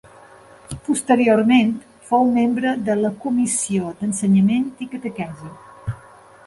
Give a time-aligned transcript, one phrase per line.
[0.87, 1.69] Posteriorment
[2.07, 5.55] fou membre de la Comissió d'Ensenyament i Catequesi.